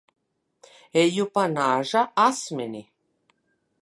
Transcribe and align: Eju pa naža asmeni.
Eju 1.01 1.25
pa 1.35 1.43
naža 1.57 2.01
asmeni. 2.27 2.83